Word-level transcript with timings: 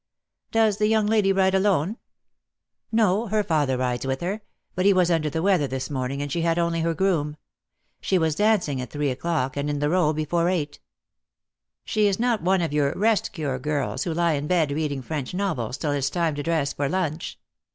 "Does 0.49 0.77
the 0.77 0.87
young 0.87 1.05
lady 1.05 1.31
ride 1.31 1.53
alone?" 1.53 1.97
"No; 2.91 3.27
her 3.27 3.43
father 3.43 3.77
rides 3.77 4.03
with 4.03 4.21
her, 4.21 4.41
but 4.73 4.83
he 4.87 4.93
was 4.93 5.11
under 5.11 5.29
the 5.29 5.43
weather 5.43 5.67
this 5.67 5.91
morning, 5.91 6.23
and 6.23 6.31
she 6.31 6.41
had 6.41 6.57
only 6.57 6.81
her 6.81 6.95
groom. 6.95 7.37
She 8.01 8.17
was 8.17 8.33
dancing 8.33 8.81
at 8.81 8.89
three 8.89 9.11
o'clock, 9.11 9.55
and 9.55 9.69
in 9.69 9.77
the 9.77 9.91
Row 9.91 10.11
before 10.11 10.49
eight. 10.49 10.79
She 11.85 12.07
is 12.07 12.19
not 12.19 12.41
one 12.41 12.61
of 12.63 12.73
140 12.73 12.95
DEAD 12.95 12.99
LOVE 12.99 13.09
HAS 13.09 13.19
CHAINS. 13.19 13.37
your 13.37 13.47
rest 13.53 13.59
cure 13.59 13.59
girls 13.59 14.03
who 14.05 14.13
lie 14.15 14.33
in 14.33 14.47
bed 14.47 14.71
reading 14.71 15.03
French 15.03 15.35
novels 15.35 15.77
till 15.77 15.91
it's 15.91 16.09
time 16.09 16.33
to 16.33 16.41
dress 16.41 16.73
for 16.73 16.89
lunch." 16.89 17.37